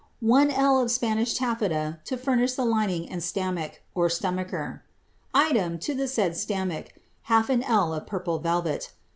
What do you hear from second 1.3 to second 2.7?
taffeta, to furnish the